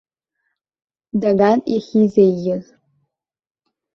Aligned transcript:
Даган 1.21 1.59
иахьизеиӷьыз. 1.73 2.65